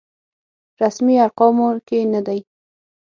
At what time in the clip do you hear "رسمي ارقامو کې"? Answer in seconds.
0.81-1.99